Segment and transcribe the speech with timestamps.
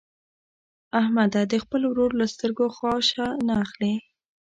[0.99, 3.93] احمده د خپل ورور له سترګو خاشه نه اخلي.